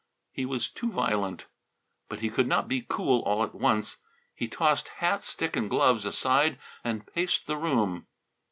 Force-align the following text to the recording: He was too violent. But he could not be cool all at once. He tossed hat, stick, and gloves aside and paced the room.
He 0.31 0.47
was 0.47 0.67
too 0.67 0.91
violent. 0.91 1.45
But 2.09 2.21
he 2.21 2.31
could 2.31 2.47
not 2.47 2.67
be 2.67 2.83
cool 2.89 3.19
all 3.21 3.43
at 3.43 3.53
once. 3.53 3.97
He 4.33 4.47
tossed 4.47 4.89
hat, 4.97 5.23
stick, 5.23 5.55
and 5.55 5.69
gloves 5.69 6.07
aside 6.07 6.57
and 6.83 7.05
paced 7.05 7.45
the 7.45 7.55
room. 7.55 8.07